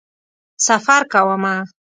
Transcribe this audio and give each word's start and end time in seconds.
سفر 0.67 1.01
کومه 1.11 1.55